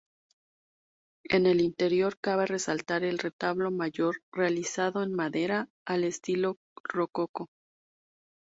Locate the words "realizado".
4.31-5.03